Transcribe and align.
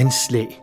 Anslag. 0.00 0.62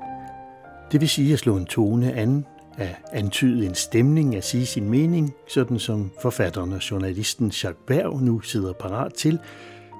Det 0.92 1.02
vil 1.02 1.10
sige 1.10 1.34
at 1.34 1.40
slå 1.40 1.58
en 1.58 1.66
tone 1.66 2.14
an, 2.14 2.46
at 2.78 2.96
antyde 3.12 3.66
en 3.66 3.76
stemning, 3.76 4.36
at 4.36 4.44
sige 4.44 4.66
sin 4.66 4.90
mening, 4.90 5.34
sådan 5.48 5.80
som 5.80 6.12
forfatteren 6.22 6.74
og 6.74 6.92
journalisten 6.92 7.48
Jacques 7.48 7.84
Berg 7.88 8.22
nu 8.22 8.40
sidder 8.40 8.74
parat 8.74 9.14
til 9.14 9.40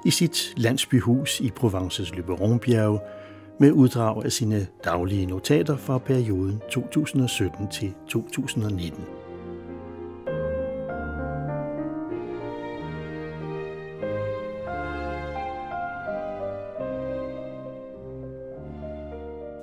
i 0.04 0.10
sit 0.10 0.52
landsbyhus 0.56 1.40
i 1.40 1.50
Provences 1.50 2.14
Le 2.14 2.22
Baron 2.22 2.60
med 3.60 3.72
uddrag 3.72 4.24
af 4.24 4.32
sine 4.32 4.66
daglige 4.84 5.26
notater 5.26 5.76
fra 5.76 5.98
perioden 5.98 6.62
2017 6.70 7.68
til 7.68 7.94
2019. 8.08 9.17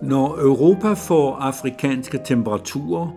Når 0.06 0.38
Europa 0.42 0.94
får 0.94 1.36
afrikanske 1.36 2.20
temperaturer, 2.26 3.08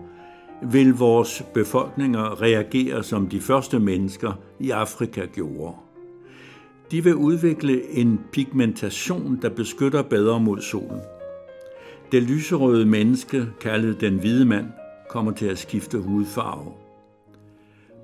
vil 0.61 0.93
vores 0.93 1.43
befolkninger 1.53 2.41
reagere 2.41 3.03
som 3.03 3.27
de 3.27 3.41
første 3.41 3.79
mennesker 3.79 4.33
i 4.59 4.69
Afrika 4.69 5.25
gjorde. 5.25 5.75
De 6.91 7.03
vil 7.03 7.15
udvikle 7.15 7.91
en 7.91 8.19
pigmentation, 8.31 9.39
der 9.41 9.49
beskytter 9.49 10.01
bedre 10.01 10.39
mod 10.39 10.61
solen. 10.61 10.99
Det 12.11 12.23
lyserøde 12.23 12.85
menneske, 12.85 13.45
kaldet 13.61 14.01
den 14.01 14.19
hvide 14.19 14.45
mand, 14.45 14.65
kommer 15.09 15.31
til 15.31 15.45
at 15.45 15.57
skifte 15.57 15.97
hudfarve. 15.97 16.71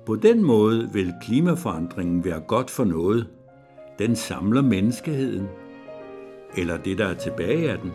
På 0.06 0.16
den 0.16 0.44
måde 0.44 0.90
vil 0.92 1.12
klimaforandringen 1.22 2.24
være 2.24 2.40
godt 2.40 2.70
for 2.70 2.84
noget. 2.84 3.26
Den 3.98 4.16
samler 4.16 4.62
menneskeheden, 4.62 5.46
eller 6.56 6.76
det, 6.76 6.98
der 6.98 7.06
er 7.06 7.14
tilbage 7.14 7.70
af 7.70 7.78
den. 7.78 7.92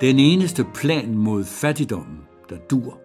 Den 0.00 0.18
eneste 0.18 0.64
plan 0.74 1.14
mod 1.14 1.44
fattigdommen, 1.44 2.18
der 2.48 2.56
dur, 2.56 3.00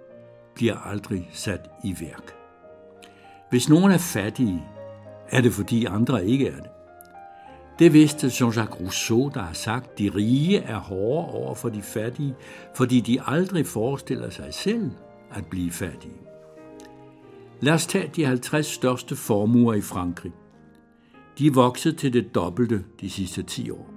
bliver 0.56 0.78
aldrig 0.78 1.30
sat 1.32 1.70
i 1.84 1.96
værk. 2.00 2.36
Hvis 3.50 3.70
nogen 3.70 3.92
er 3.92 3.98
fattige, 3.98 4.64
er 5.30 5.42
det 5.42 5.54
fordi 5.54 5.86
andre 5.86 6.28
ikke 6.28 6.48
er 6.48 6.56
det. 6.56 6.70
Det 7.80 7.94
vidste 7.94 8.28
Jean-Jacques 8.28 8.82
Rousseau, 8.82 9.32
der 9.34 9.42
har 9.42 9.54
sagt, 9.54 10.00
de 10.00 10.12
rige 10.16 10.58
er 10.58 10.78
hårde 10.78 11.34
over 11.34 11.56
for 11.56 11.70
de 11.70 11.82
fattige, 11.82 12.36
fordi 12.76 13.00
de 13.00 13.22
aldrig 13.26 13.68
forestiller 13.68 14.30
sig 14.30 14.54
selv 14.54 14.92
at 15.32 15.46
blive 15.46 15.72
fattige. 15.72 16.22
Lad 17.62 17.74
os 17.74 17.88
tage 17.88 18.12
de 18.16 18.26
50 18.26 18.66
største 18.66 19.16
formuer 19.16 19.74
i 19.74 19.82
Frankrig. 19.82 20.32
De 21.38 21.48
er 21.48 21.52
vokset 21.52 21.98
til 21.98 22.14
det 22.14 22.36
dobbelte 22.36 22.84
de 23.02 23.10
sidste 23.10 23.44
10 23.44 23.72
år 23.72 23.93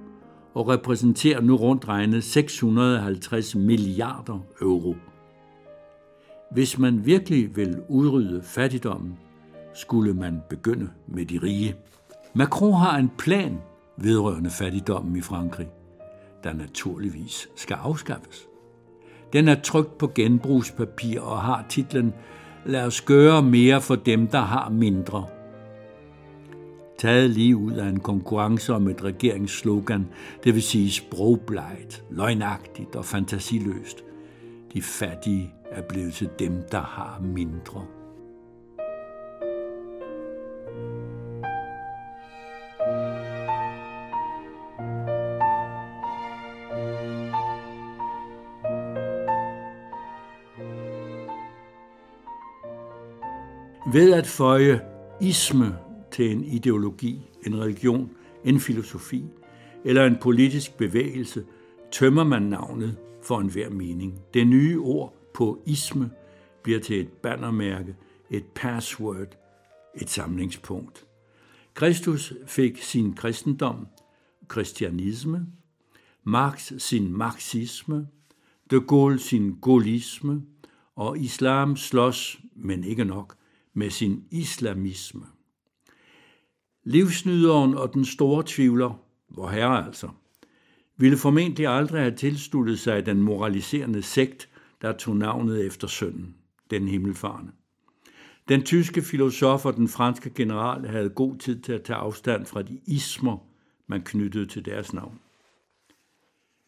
og 0.56 0.68
repræsenterer 0.68 1.40
nu 1.40 1.56
rundt 1.56 1.88
regnet 1.88 2.24
650 2.24 3.54
milliarder 3.54 4.38
euro. 4.60 4.96
Hvis 6.50 6.78
man 6.78 7.06
virkelig 7.06 7.56
vil 7.56 7.82
udrydde 7.88 8.42
fattigdommen, 8.42 9.18
skulle 9.74 10.14
man 10.14 10.42
begynde 10.50 10.90
med 11.06 11.26
de 11.26 11.38
rige. 11.42 11.75
Macron 12.34 12.72
har 12.72 12.98
en 12.98 13.10
plan 13.19 13.58
vedrørende 13.97 14.50
fattigdommen 14.50 15.16
i 15.16 15.20
Frankrig, 15.20 15.69
der 16.44 16.53
naturligvis 16.53 17.48
skal 17.56 17.75
afskaffes. 17.75 18.47
Den 19.32 19.48
er 19.48 19.60
trykt 19.62 19.98
på 19.98 20.12
genbrugspapir 20.14 21.20
og 21.20 21.42
har 21.42 21.66
titlen 21.69 22.14
Lad 22.66 22.86
os 22.86 23.00
gøre 23.00 23.42
mere 23.42 23.81
for 23.81 23.94
dem, 23.94 24.26
der 24.26 24.41
har 24.41 24.69
mindre– 24.70 25.26
taget 26.98 27.30
lige 27.30 27.56
ud 27.56 27.72
af 27.72 27.86
en 27.86 28.00
konkurrence 28.00 28.74
om 28.74 28.88
et 28.88 29.04
regeringsslogan, 29.04 30.08
det 30.44 30.54
vil 30.54 30.62
sige 30.62 30.90
sprogbleget, 30.90 32.04
løgnagtigt 32.10 32.96
og 32.96 33.04
fantasiløst. 33.04 34.04
De 34.72 34.82
fattige 34.82 35.54
er 35.70 35.82
blevet 35.82 36.14
til 36.14 36.28
dem, 36.38 36.62
der 36.70 36.80
har 36.80 37.20
mindre. 37.22 37.86
Ved 53.92 54.12
at 54.12 54.26
føje 54.26 54.80
isme 55.20 55.85
til 56.16 56.32
en 56.32 56.44
ideologi, 56.44 57.31
en 57.47 57.60
religion, 57.60 58.10
en 58.44 58.60
filosofi 58.60 59.25
eller 59.84 60.04
en 60.04 60.16
politisk 60.21 60.77
bevægelse, 60.77 61.44
tømmer 61.93 62.25
man 62.25 62.43
navnet 62.43 62.97
for 63.22 63.41
enhver 63.41 63.71
mening. 63.71 64.21
Det 64.34 64.47
nye 64.47 64.81
ord 64.81 65.15
på 65.34 65.62
isme 65.66 66.10
bliver 66.62 66.81
til 66.81 67.00
et 67.00 67.09
bannermærke, 67.09 67.97
et 68.31 68.44
password, 68.44 69.37
et 69.94 70.10
samlingspunkt. 70.10 71.06
Kristus 71.75 72.32
fik 72.47 72.82
sin 72.82 73.12
kristendom, 73.12 73.87
kristianisme, 74.49 75.47
Marx 76.25 76.72
sin 76.78 77.12
marxisme, 77.16 78.06
de 78.71 78.81
Gaulle 78.81 79.19
sin 79.19 79.56
gaullisme, 79.62 80.43
og 80.94 81.19
islam 81.19 81.76
slås, 81.76 82.41
men 82.55 82.84
ikke 82.84 83.05
nok, 83.05 83.37
med 83.75 83.91
sin 83.91 84.25
islamisme. 84.31 85.35
Livsnyderen 86.88 87.74
og 87.74 87.94
den 87.94 88.04
store 88.04 88.42
tvivler, 88.47 89.02
hvor 89.28 89.48
herre 89.48 89.86
altså, 89.86 90.08
ville 90.97 91.16
formentlig 91.16 91.66
aldrig 91.66 92.00
have 92.00 92.16
tilsluttet 92.16 92.78
sig 92.78 93.06
den 93.06 93.22
moraliserende 93.22 94.02
sekt, 94.02 94.48
der 94.82 94.92
tog 94.92 95.16
navnet 95.16 95.66
efter 95.66 95.86
sønnen, 95.86 96.34
den 96.70 96.88
himmelfarne. 96.88 97.50
Den 98.48 98.62
tyske 98.62 99.02
filosof 99.02 99.66
og 99.66 99.76
den 99.76 99.88
franske 99.88 100.30
general 100.30 100.86
havde 100.86 101.08
god 101.08 101.36
tid 101.36 101.60
til 101.60 101.72
at 101.72 101.82
tage 101.82 101.96
afstand 101.96 102.46
fra 102.46 102.62
de 102.62 102.80
ismer, 102.86 103.38
man 103.86 104.02
knyttede 104.02 104.46
til 104.46 104.64
deres 104.64 104.92
navn. 104.92 105.19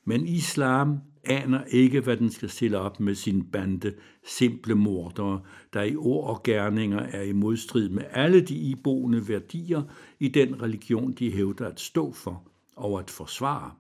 Men 0.05 0.27
islam 0.27 1.01
aner 1.25 1.65
ikke, 1.65 2.01
hvad 2.01 2.17
den 2.17 2.31
skal 2.31 2.49
stille 2.49 2.79
op 2.79 3.01
med 3.01 3.15
sin 3.15 3.45
bande 3.45 3.95
simple 4.27 4.75
mordere, 4.75 5.41
der 5.73 5.83
i 5.83 5.97
ord 5.97 6.29
og 6.29 6.43
gerninger 6.43 6.99
er 6.99 7.23
i 7.23 7.33
modstrid 7.33 7.89
med 7.89 8.03
alle 8.11 8.41
de 8.41 8.55
iboende 8.55 9.29
værdier 9.29 9.83
i 10.19 10.29
den 10.29 10.63
religion, 10.63 11.13
de 11.13 11.33
hævder 11.33 11.67
at 11.67 11.81
stå 11.81 12.13
for 12.13 12.43
og 12.77 12.99
at 12.99 13.11
forsvare. 13.11 13.71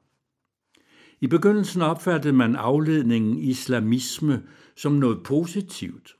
I 1.21 1.27
begyndelsen 1.27 1.83
opfattede 1.83 2.33
man 2.33 2.57
afledningen 2.57 3.39
islamisme 3.39 4.43
som 4.77 4.93
noget 4.93 5.23
positivt. 5.25 6.17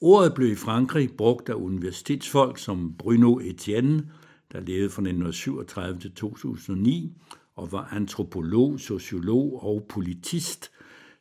Ordet 0.00 0.34
blev 0.34 0.52
i 0.52 0.54
Frankrig 0.54 1.10
brugt 1.16 1.48
af 1.48 1.54
universitetsfolk 1.54 2.58
som 2.58 2.94
Bruno 2.98 3.38
Etienne, 3.38 4.10
der 4.52 4.60
levede 4.60 4.90
fra 4.90 5.02
1937 5.02 6.00
til 6.00 6.12
2009, 6.12 7.12
og 7.56 7.72
var 7.72 7.88
antropolog, 7.92 8.80
sociolog 8.80 9.62
og 9.62 9.86
politist, 9.88 10.70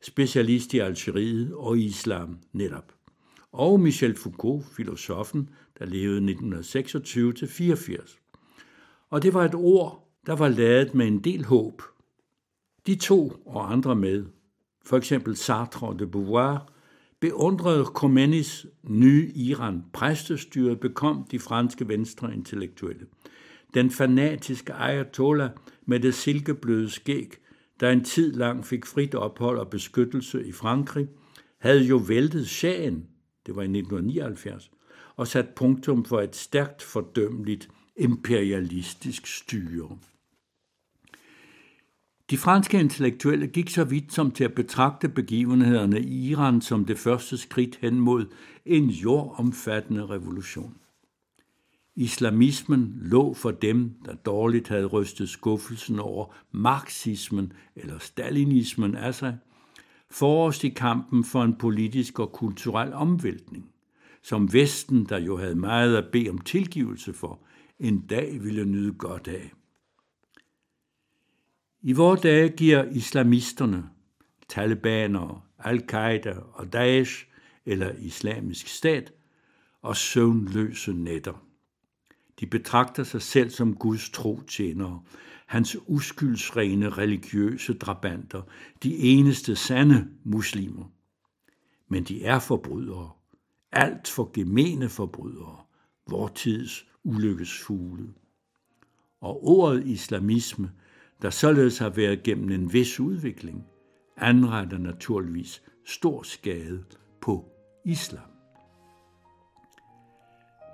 specialist 0.01 0.73
i 0.73 0.79
Algeriet 0.79 1.53
og 1.53 1.79
islam 1.79 2.37
netop. 2.53 2.93
Og 3.51 3.79
Michel 3.79 4.15
Foucault, 4.15 4.65
filosofen, 4.75 5.49
der 5.79 5.85
levede 5.85 6.17
1926 6.17 7.33
til 7.33 7.47
84. 7.47 8.19
Og 9.09 9.23
det 9.23 9.33
var 9.33 9.45
et 9.45 9.55
ord, 9.55 10.09
der 10.25 10.35
var 10.35 10.49
lavet 10.49 10.93
med 10.93 11.07
en 11.07 11.19
del 11.19 11.45
håb. 11.45 11.81
De 12.87 12.95
to 12.95 13.33
og 13.45 13.71
andre 13.71 13.95
med, 13.95 14.25
for 14.85 14.97
eksempel 14.97 15.35
Sartre 15.35 15.87
og 15.87 15.99
de 15.99 16.07
Beauvoir, 16.07 16.73
beundrede 17.19 17.85
Khomeinis 17.85 18.65
nye 18.83 19.31
Iran 19.35 19.83
præstestyret 19.93 20.79
bekom 20.79 21.27
de 21.31 21.39
franske 21.39 21.87
venstre 21.87 22.33
intellektuelle. 22.33 23.05
Den 23.73 23.91
fanatiske 23.91 24.73
ayatollah 24.73 25.49
med 25.85 25.99
det 25.99 26.13
silkebløde 26.13 26.89
skæg, 26.89 27.33
der 27.79 27.89
en 27.89 28.03
tid 28.03 28.33
lang 28.33 28.65
fik 28.65 28.85
frit 28.85 29.15
ophold 29.15 29.59
og 29.59 29.69
beskyttelse 29.69 30.45
i 30.45 30.51
Frankrig, 30.51 31.07
havde 31.59 31.83
jo 31.83 31.97
væltet 31.97 32.49
sagen, 32.49 33.07
det 33.45 33.55
var 33.55 33.61
i 33.61 33.65
1979, 33.65 34.71
og 35.15 35.27
sat 35.27 35.49
punktum 35.55 36.05
for 36.05 36.21
et 36.21 36.35
stærkt 36.35 36.81
fordømmeligt 36.81 37.69
imperialistisk 37.97 39.27
styre. 39.27 39.97
De 42.29 42.37
franske 42.37 42.79
intellektuelle 42.79 43.47
gik 43.47 43.69
så 43.69 43.83
vidt 43.83 44.13
som 44.13 44.31
til 44.31 44.43
at 44.43 44.55
betragte 44.55 45.09
begivenhederne 45.09 46.01
i 46.01 46.29
Iran 46.29 46.61
som 46.61 46.85
det 46.85 46.99
første 46.99 47.37
skridt 47.37 47.75
hen 47.81 47.99
mod 47.99 48.25
en 48.65 48.89
jordomfattende 48.89 50.05
revolution. 50.05 50.77
Islamismen 51.95 52.93
lå 53.01 53.33
for 53.33 53.51
dem, 53.51 53.93
der 54.05 54.13
dårligt 54.13 54.67
havde 54.67 54.85
rystet 54.85 55.29
skuffelsen 55.29 55.99
over 55.99 56.35
marxismen 56.51 57.53
eller 57.75 57.99
stalinismen 57.99 58.95
af 58.95 59.15
sig, 59.15 59.37
forrest 60.09 60.63
i 60.63 60.69
kampen 60.69 61.23
for 61.23 61.43
en 61.43 61.55
politisk 61.55 62.19
og 62.19 62.31
kulturel 62.31 62.93
omvæltning, 62.93 63.69
som 64.21 64.53
Vesten, 64.53 65.05
der 65.05 65.17
jo 65.19 65.37
havde 65.37 65.55
meget 65.55 65.95
at 65.95 66.11
bede 66.11 66.29
om 66.29 66.37
tilgivelse 66.37 67.13
for, 67.13 67.39
en 67.79 68.01
dag 68.01 68.43
ville 68.43 68.65
nyde 68.65 68.93
godt 68.93 69.27
af. 69.27 69.51
I 71.81 71.93
vore 71.93 72.17
dage 72.17 72.49
giver 72.49 72.83
islamisterne, 72.83 73.89
talibanere, 74.49 75.41
al-Qaida 75.59 76.35
og 76.53 76.73
Daesh 76.73 77.25
eller 77.65 77.91
islamisk 77.91 78.67
stat 78.67 79.13
og 79.81 79.97
søvnløse 79.97 80.93
nætter. 80.93 81.52
De 82.43 82.47
betragter 82.47 83.03
sig 83.03 83.21
selv 83.21 83.49
som 83.49 83.75
Guds 83.75 84.09
tro 84.09 84.41
tjenere, 84.47 85.01
hans 85.45 85.77
uskyldsrene 85.87 86.89
religiøse 86.89 87.73
drabanter, 87.73 88.41
de 88.83 88.97
eneste 88.97 89.55
sande 89.55 90.07
muslimer. 90.23 90.91
Men 91.87 92.03
de 92.03 92.23
er 92.25 92.39
forbrydere, 92.39 93.11
alt 93.71 94.07
for 94.07 94.31
gemene 94.33 94.89
forbrydere, 94.89 95.57
vor 96.09 96.27
tids 96.27 96.85
ulykkesfugle. 97.03 98.09
Og 99.21 99.47
ordet 99.47 99.87
islamisme, 99.87 100.71
der 101.21 101.29
således 101.29 101.77
har 101.77 101.89
været 101.89 102.23
gennem 102.23 102.51
en 102.51 102.73
vis 102.73 102.99
udvikling, 102.99 103.65
anretter 104.17 104.77
naturligvis 104.77 105.61
stor 105.85 106.23
skade 106.23 106.83
på 107.21 107.45
islam. 107.85 108.32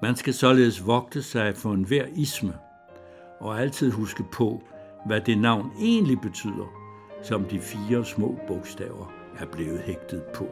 Man 0.02 0.16
skal 0.16 0.34
således 0.34 0.88
vogte 0.88 1.24
sig 1.24 1.56
for 1.56 1.74
enhver 1.74 2.06
isme, 2.16 2.54
og 3.40 3.62
altid 3.62 3.92
huske 3.92 4.24
på, 4.32 4.64
hvad 5.06 5.22
det 5.22 5.38
navn 5.38 5.72
egentlig 5.80 6.22
betyder, 6.22 6.68
som 7.24 7.46
de 7.46 7.60
fire 7.60 8.06
små 8.06 8.40
bogstaver 8.48 9.14
er 9.40 9.46
blevet 9.46 9.80
hægtet 9.80 10.24
på. 10.36 10.48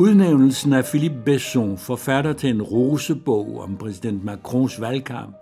Udnævnelsen 0.00 0.72
af 0.72 0.84
Philippe 0.84 1.22
Besson, 1.24 1.78
forfatter 1.78 2.32
til 2.32 2.50
en 2.50 2.62
rosebog 2.62 3.60
om 3.60 3.76
præsident 3.76 4.24
Macrons 4.24 4.80
valgkamp, 4.80 5.36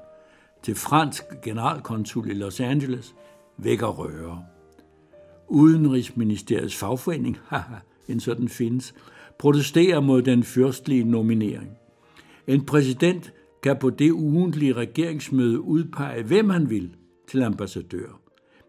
til 0.63 0.75
fransk 0.75 1.25
generalkonsul 1.43 2.31
i 2.31 2.35
Los 2.35 2.61
Angeles, 2.61 3.15
vækker 3.57 3.87
røre. 3.87 4.45
Udenrigsministeriets 5.49 6.77
fagforening, 6.77 7.39
haha, 7.49 7.75
en 8.09 8.21
sådan 8.21 8.49
findes, 8.49 8.95
protesterer 9.39 10.01
mod 10.01 10.23
den 10.23 10.43
fyrstlige 10.43 11.05
nominering. 11.05 11.71
En 12.47 12.67
præsident 12.67 13.33
kan 13.63 13.77
på 13.81 13.91
det 13.91 14.11
ugentlige 14.11 14.73
regeringsmøde 14.73 15.61
udpege, 15.61 16.23
hvem 16.23 16.51
han 16.51 16.71
vil 16.71 16.91
til 17.29 17.43
ambassadør. 17.43 18.21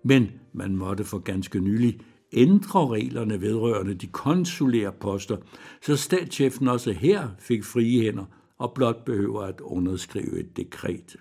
Men 0.03 0.31
man 0.53 0.75
måtte 0.75 1.03
for 1.03 1.17
ganske 1.17 1.59
nylig 1.59 1.99
ændre 2.33 2.87
reglerne 2.87 3.41
vedrørende 3.41 3.93
de 3.93 4.07
konsulære 4.07 4.91
poster, 4.91 5.37
så 5.81 5.95
statschefen 5.95 6.67
også 6.67 6.91
her 6.91 7.27
fik 7.39 7.63
frie 7.63 8.01
hænder 8.01 8.25
og 8.57 8.73
blot 8.73 9.05
behøver 9.05 9.41
at 9.41 9.61
underskrive 9.61 10.39
et 10.39 10.57
dekret. 10.57 11.15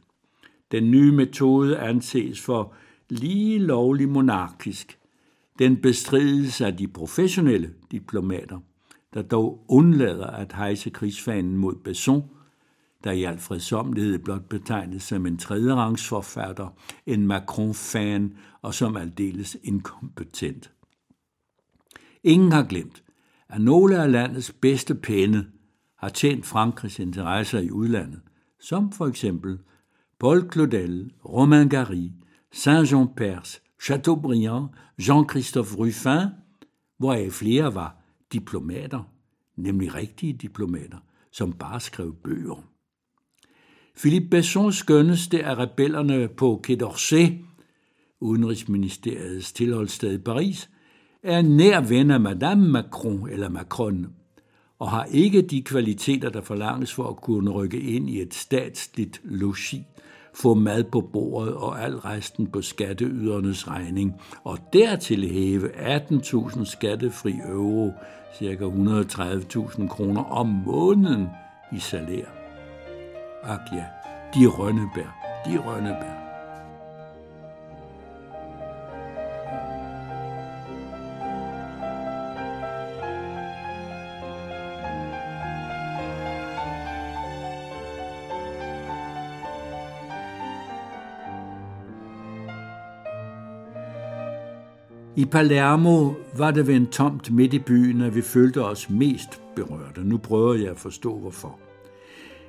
Den 0.72 0.90
nye 0.90 1.12
metode 1.12 1.78
anses 1.78 2.40
for 2.40 2.74
lige 3.08 3.58
lovlig 3.58 4.08
monarkisk. 4.08 4.98
Den 5.58 5.76
bestrides 5.76 6.60
af 6.60 6.76
de 6.76 6.88
professionelle 6.88 7.74
diplomater, 7.90 8.58
der 9.14 9.22
dog 9.22 9.64
undlader 9.68 10.26
at 10.26 10.52
hejse 10.52 10.90
krigsfanen 10.90 11.56
mod 11.56 11.74
Besson, 11.74 12.22
der 13.04 13.10
i 13.10 13.24
al 13.24 13.38
fredsomlighed 13.38 14.18
blot 14.18 14.48
betegnes 14.48 15.02
som 15.02 15.26
en 15.26 15.38
tredjerangsforfatter, 15.38 16.68
en 17.06 17.26
Macron-fan 17.26 18.36
og 18.62 18.74
som 18.74 18.96
aldeles 18.96 19.56
inkompetent. 19.62 20.70
Ingen 22.24 22.52
har 22.52 22.62
glemt, 22.62 23.02
at 23.48 23.60
nogle 23.60 24.02
af 24.02 24.12
landets 24.12 24.52
bedste 24.52 24.94
pæne 24.94 25.46
har 25.98 26.08
tjent 26.08 26.46
Frankrigs 26.46 26.98
interesser 26.98 27.58
i 27.58 27.70
udlandet, 27.70 28.20
som 28.60 28.92
for 28.92 29.06
eksempel 29.06 29.58
Paul 30.20 30.52
Claudel, 30.52 31.12
Romain 31.24 31.68
Gary, 31.68 32.10
Saint-Jean 32.54 33.14
Perse, 33.16 33.60
Chateaubriand, 33.82 34.68
Jean-Christophe 35.00 35.76
Ruffin, 35.76 36.28
hvoraf 36.98 37.32
flere 37.32 37.74
var 37.74 37.96
diplomater, 38.32 39.12
nemlig 39.56 39.94
rigtige 39.94 40.32
diplomater, 40.32 40.98
som 41.32 41.52
bare 41.52 41.80
skrev 41.80 42.14
bøger. 42.24 42.64
Philippe 43.96 44.28
Besson 44.28 44.72
skønneste 44.72 45.44
af 45.44 45.58
rebellerne 45.58 46.28
på 46.28 46.62
Quai 46.66 46.78
d'Orsay, 46.82 47.32
Udenrigsministeriets 48.20 49.52
tilholdssted 49.52 50.12
i 50.12 50.22
Paris, 50.22 50.70
er 51.22 51.42
nær 51.42 51.80
ven 51.80 52.10
af 52.10 52.20
Madame 52.20 52.68
Macron 52.68 53.28
eller 53.30 53.48
Macron, 53.48 54.06
og 54.78 54.90
har 54.90 55.04
ikke 55.04 55.42
de 55.42 55.62
kvaliteter, 55.62 56.30
der 56.30 56.40
forlanges 56.40 56.94
for 56.94 57.08
at 57.08 57.16
kunne 57.16 57.50
rykke 57.50 57.80
ind 57.80 58.10
i 58.10 58.20
et 58.20 58.34
statsligt 58.34 59.20
logi, 59.24 59.86
få 60.34 60.54
mad 60.54 60.84
på 60.84 61.00
bordet 61.00 61.54
og 61.54 61.84
al 61.84 61.96
resten 61.96 62.46
på 62.46 62.62
skatteydernes 62.62 63.68
regning, 63.68 64.14
og 64.44 64.58
dertil 64.72 65.28
hæve 65.28 65.96
18.000 65.96 66.64
skattefri 66.64 67.34
euro, 67.48 67.92
ca. 68.38 68.54
130.000 68.54 69.88
kroner 69.88 70.24
om 70.24 70.46
måneden 70.46 71.26
i 71.72 71.78
salær. 71.78 72.26
Ak 73.42 73.60
ja, 73.72 73.84
de 74.34 74.46
Rønnebær, 74.46 75.42
de 75.46 75.58
Rønnebær. 75.58 76.17
I 95.18 95.24
Palermo 95.24 96.12
var 96.36 96.50
det 96.50 96.66
ved 96.66 96.74
en 96.74 96.86
tomt 96.86 97.30
midt 97.30 97.54
i 97.54 97.58
byen, 97.58 98.00
at 98.00 98.14
vi 98.14 98.22
følte 98.22 98.64
os 98.64 98.90
mest 98.90 99.40
berørte. 99.56 100.04
Nu 100.04 100.18
prøver 100.18 100.54
jeg 100.54 100.70
at 100.70 100.78
forstå 100.78 101.18
hvorfor. 101.18 101.58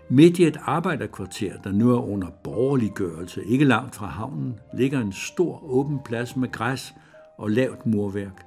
Midt 0.10 0.40
i 0.40 0.44
et 0.44 0.58
arbejderkvarter, 0.66 1.54
der 1.64 1.72
nu 1.72 1.92
er 1.92 2.02
under 2.02 2.28
borgerliggørelse, 2.44 3.46
ikke 3.46 3.66
langt 3.66 3.96
fra 3.96 4.06
havnen, 4.06 4.56
ligger 4.74 5.00
en 5.00 5.12
stor 5.12 5.64
åben 5.72 6.00
plads 6.06 6.36
med 6.36 6.52
græs 6.52 6.94
og 7.38 7.52
lavt 7.52 7.86
murværk. 7.86 8.46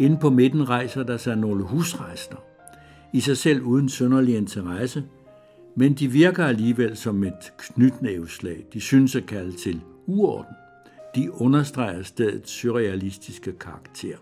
Inde 0.00 0.16
på 0.16 0.30
midten 0.30 0.68
rejser 0.68 1.02
der 1.02 1.16
sig 1.16 1.36
nogle 1.36 1.64
husrejser. 1.64 2.36
I 3.12 3.20
sig 3.20 3.36
selv 3.36 3.62
uden 3.62 3.88
sønderlig 3.88 4.36
interesse, 4.36 5.04
men 5.76 5.94
de 5.94 6.08
virker 6.08 6.44
alligevel 6.44 6.96
som 6.96 7.24
et 7.24 7.52
knytnæveslag. 7.58 8.64
De 8.72 8.80
synes 8.80 9.16
at 9.16 9.26
kalde 9.26 9.52
til 9.52 9.80
uorden 10.06 10.54
de 11.16 11.32
understreger 11.32 12.02
stedets 12.02 12.50
surrealistiske 12.50 13.52
karakter. 13.52 14.16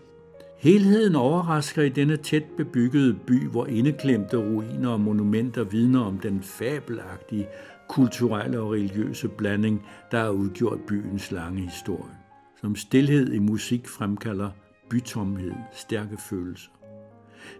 Helheden 0.57 1.15
overrasker 1.15 1.83
i 1.83 1.89
denne 1.89 2.17
tæt 2.17 2.43
bebyggede 2.57 3.13
by, 3.27 3.47
hvor 3.47 3.65
indeklemte 3.65 4.37
ruiner 4.37 4.89
og 4.89 4.99
monumenter 4.99 5.63
vidner 5.63 5.99
om 5.99 6.19
den 6.19 6.43
fabelagtige 6.43 7.47
kulturelle 7.89 8.59
og 8.59 8.71
religiøse 8.71 9.27
blanding, 9.27 9.85
der 10.11 10.19
har 10.19 10.29
udgjort 10.29 10.79
byens 10.87 11.31
lange 11.31 11.61
historie. 11.61 12.15
Som 12.61 12.75
stillhed 12.75 13.33
i 13.33 13.39
musik 13.39 13.87
fremkalder 13.87 14.49
bytomhed 14.89 15.53
stærke 15.73 16.17
følelser. 16.29 16.71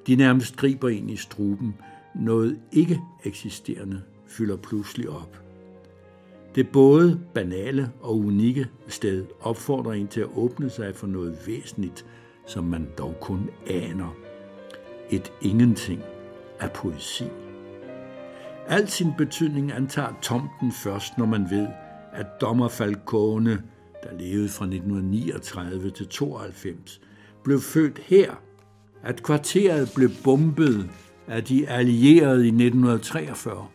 De 0.07 0.15
nærmest 0.15 0.55
griber 0.57 0.89
ind 0.89 1.11
i 1.11 1.15
struben. 1.15 1.75
Noget 2.15 2.59
ikke 2.71 3.01
eksisterende 3.23 4.01
fylder 4.27 4.57
pludselig 4.57 5.09
op. 5.09 5.44
Det 6.55 6.69
både 6.69 7.19
banale 7.33 7.91
og 8.01 8.19
unikke 8.19 8.67
sted 8.87 9.25
opfordrer 9.41 9.93
en 9.93 10.07
til 10.07 10.21
at 10.21 10.29
åbne 10.35 10.69
sig 10.69 10.95
for 10.95 11.07
noget 11.07 11.37
væsentligt, 11.47 12.05
som 12.47 12.63
man 12.63 12.87
dog 12.97 13.15
kun 13.21 13.49
aner. 13.67 14.15
Et 15.09 15.33
ingenting 15.41 16.01
af 16.59 16.71
poesi. 16.71 17.23
Al 18.67 18.87
sin 18.87 19.07
betydning 19.17 19.71
antager 19.71 20.13
tomten 20.21 20.71
først, 20.71 21.17
når 21.17 21.25
man 21.25 21.47
ved, 21.49 21.67
at 22.13 22.25
dommer 22.41 22.67
Falcone, 22.67 23.61
der 24.03 24.17
levede 24.19 24.49
fra 24.49 24.65
1939 24.65 25.89
til 25.89 26.07
92, 26.07 27.01
blev 27.43 27.61
født 27.61 27.99
her, 27.99 28.33
at 29.03 29.23
kvarteret 29.23 29.91
blev 29.95 30.09
bombet 30.23 30.89
af 31.27 31.43
de 31.43 31.67
allierede 31.69 32.45
i 32.45 32.49
1943, 32.49 33.67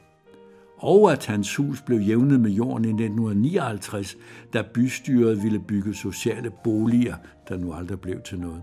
og 0.82 1.12
at 1.12 1.26
hans 1.26 1.56
hus 1.56 1.82
blev 1.82 2.00
jævnet 2.00 2.40
med 2.40 2.50
jorden 2.50 2.84
i 2.84 2.88
1959, 2.88 4.16
da 4.52 4.62
bystyret 4.74 5.42
ville 5.42 5.58
bygge 5.58 5.94
sociale 5.94 6.50
boliger, 6.64 7.14
der 7.48 7.56
nu 7.56 7.72
aldrig 7.72 8.00
blev 8.00 8.20
til 8.20 8.40
noget. 8.40 8.62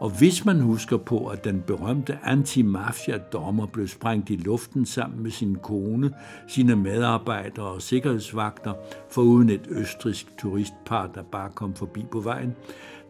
Og 0.00 0.10
hvis 0.10 0.44
man 0.44 0.60
husker 0.60 0.96
på, 0.96 1.26
at 1.26 1.44
den 1.44 1.62
berømte 1.66 2.18
antimafia-dommer 2.22 3.66
blev 3.66 3.88
sprængt 3.88 4.30
i 4.30 4.36
luften 4.36 4.86
sammen 4.86 5.22
med 5.22 5.30
sin 5.30 5.54
kone, 5.62 6.10
sine 6.48 6.76
medarbejdere 6.76 7.66
og 7.66 7.82
sikkerhedsvagter, 7.82 8.72
foruden 9.10 9.50
et 9.50 9.66
østrisk 9.70 10.26
turistpar, 10.38 11.10
der 11.14 11.22
bare 11.22 11.50
kom 11.54 11.74
forbi 11.74 12.04
på 12.12 12.20
vejen, 12.20 12.54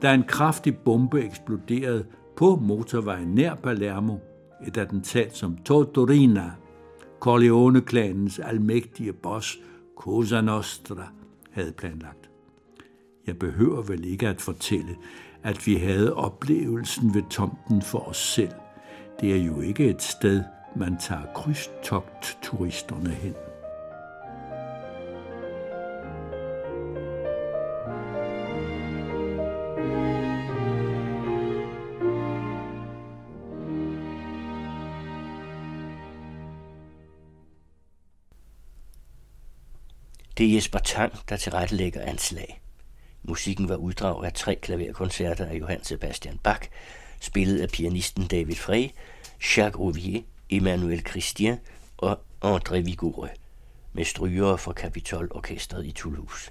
da 0.02 0.14
en 0.14 0.24
kraftig 0.28 0.76
bombe 0.76 1.24
eksploderede 1.24 2.04
på 2.36 2.56
motorvejen 2.56 3.28
nær 3.28 3.54
Palermo, 3.54 4.16
et 4.66 4.76
attentat 4.76 5.36
som 5.36 5.56
Tortorina, 5.64 6.50
Corleone-klanens 7.20 8.38
almægtige 8.38 9.12
boss 9.12 9.58
Cosa 9.96 10.40
Nostra 10.40 11.08
havde 11.50 11.72
planlagt. 11.72 12.30
Jeg 13.26 13.38
behøver 13.38 13.82
vel 13.82 14.04
ikke 14.04 14.28
at 14.28 14.40
fortælle, 14.40 14.96
at 15.42 15.66
vi 15.66 15.74
havde 15.74 16.14
oplevelsen 16.14 17.14
ved 17.14 17.22
tomten 17.30 17.82
for 17.82 17.98
os 17.98 18.16
selv. 18.16 18.52
Det 19.20 19.32
er 19.32 19.44
jo 19.44 19.60
ikke 19.60 19.90
et 19.90 20.02
sted, 20.02 20.42
man 20.76 20.96
tager 20.98 21.26
krydstogt 21.34 22.38
turisterne 22.42 23.10
hen. 23.10 23.34
Det 40.38 40.46
er 40.46 40.54
Jesper 40.54 40.78
Tang, 40.78 41.12
der 41.28 41.36
tilrettelægger 41.36 42.02
anslag. 42.02 42.60
Musikken 43.22 43.68
var 43.68 43.76
uddrag 43.76 44.24
af 44.24 44.32
tre 44.32 44.54
klaverkoncerter 44.54 45.46
af 45.46 45.54
Johann 45.54 45.84
Sebastian 45.84 46.38
Bach, 46.38 46.62
spillet 47.20 47.60
af 47.60 47.68
pianisten 47.68 48.26
David 48.26 48.54
Frey, 48.54 48.88
Jacques 49.56 49.78
Rouvier, 49.78 50.22
Emmanuel 50.50 51.06
Christian 51.08 51.58
og 51.96 52.18
André 52.44 52.76
Vigoureux, 52.76 53.30
med 53.92 54.04
strygere 54.04 54.58
fra 54.58 54.72
Capitol 54.72 55.28
Orkestret 55.30 55.86
i 55.86 55.92
Toulouse. 55.92 56.50